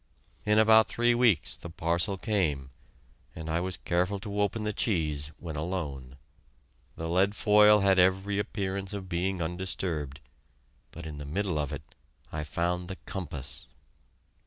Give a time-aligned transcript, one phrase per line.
[0.47, 2.71] In about three weeks the parcel came,
[3.35, 6.17] and I was careful to open the cheese when alone.
[6.95, 10.19] The lead foil had every appearance of being undisturbed,
[10.89, 11.83] but in the middle of it
[12.31, 13.67] I found the compass!